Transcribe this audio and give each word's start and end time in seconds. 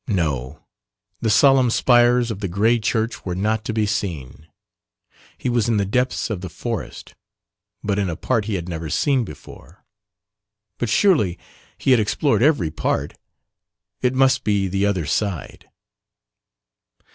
No, 0.07 0.65
the 1.19 1.29
solemn 1.29 1.69
spires 1.69 2.31
of 2.31 2.39
the 2.39 2.47
grey 2.47 2.79
church 2.79 3.23
were 3.23 3.35
not 3.35 3.63
to 3.65 3.71
be 3.71 3.85
seen 3.85 4.47
he 5.37 5.47
was 5.47 5.69
in 5.69 5.77
the 5.77 5.85
depths 5.85 6.31
of 6.31 6.41
the 6.41 6.49
forest; 6.49 7.13
but 7.83 7.99
in 7.99 8.09
a 8.09 8.15
part 8.15 8.45
he 8.45 8.55
had 8.55 8.67
never 8.67 8.89
seen 8.89 9.23
before 9.23 9.85
but 10.79 10.89
surely 10.89 11.37
he 11.77 11.91
had 11.91 11.99
explored 11.99 12.41
every 12.41 12.71
part, 12.71 13.13
it 14.01 14.15
must 14.15 14.43
be 14.43 14.67
the 14.67 14.87
"other 14.87 15.05
side." 15.05 15.69